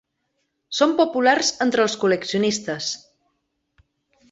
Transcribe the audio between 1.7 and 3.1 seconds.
els col·leccionistes.